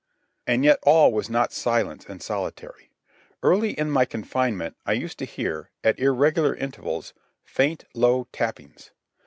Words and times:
And 0.47 0.65
yet 0.65 0.79
all 0.81 1.13
was 1.13 1.29
not 1.29 1.53
silence 1.53 2.05
in 2.07 2.21
solitary. 2.21 2.89
Early 3.43 3.77
in 3.77 3.91
my 3.91 4.03
confinement 4.03 4.75
I 4.83 4.93
used 4.93 5.19
to 5.19 5.25
hear, 5.25 5.69
at 5.83 5.99
irregular 5.99 6.55
intervals, 6.55 7.13
faint, 7.45 7.83
low 7.93 8.27
tappings. 8.31 8.89